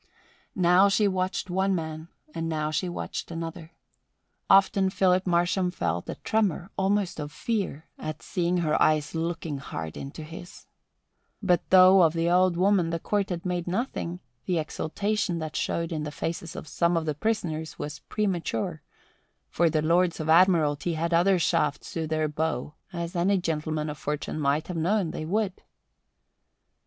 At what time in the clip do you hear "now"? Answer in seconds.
0.55-0.89, 2.49-2.71